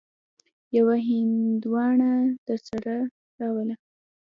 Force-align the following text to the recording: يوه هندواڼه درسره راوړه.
يوه 0.77 0.95
هندواڼه 1.07 2.11
درسره 2.47 2.95
راوړه. 3.39 3.75